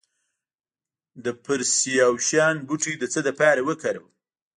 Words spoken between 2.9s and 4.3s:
د څه لپاره وکاروم؟